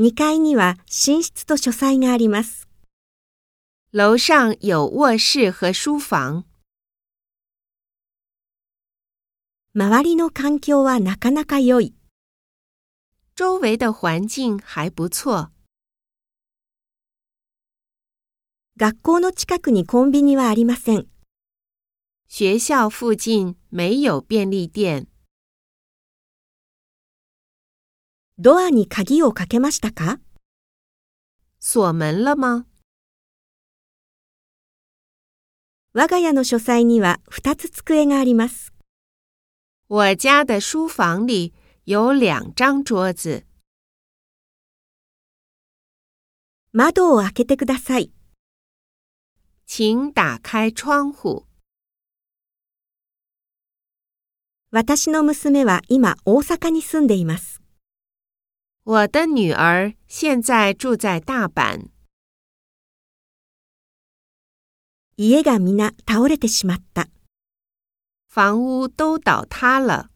[0.00, 2.70] 2階には寝室と書斎があります。
[3.92, 6.46] 楼上有卧室和书房。
[9.74, 11.94] 周りの環境はなかなか良い。
[13.36, 15.50] 周围的环境还不错。
[18.78, 21.08] 学校の近くにコンビニはありません。
[22.30, 25.09] 学校附近没有便利店。
[28.42, 30.18] ドアに鍵をかけましたか？
[31.60, 32.64] 锁门了吗？
[35.92, 38.72] 我が家の書斎には2つ机があります。
[39.88, 41.52] 我家的书房里
[41.84, 43.44] 有两张桌子。
[46.72, 48.10] 窓を開けてください。
[49.66, 51.44] 请打开窗户。
[54.70, 57.59] 私の娘は今大阪に住んでいます。
[58.83, 61.89] 我的女儿现在住在大阪。
[65.17, 67.07] 家が皆倒れてしまった。
[68.27, 70.09] 房屋都倒塌了。